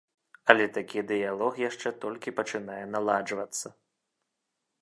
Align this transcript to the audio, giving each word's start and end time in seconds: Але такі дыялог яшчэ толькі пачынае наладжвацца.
Але 0.53 0.65
такі 0.77 1.03
дыялог 1.11 1.59
яшчэ 1.65 1.93
толькі 2.05 2.35
пачынае 2.39 2.81
наладжвацца. 2.97 3.67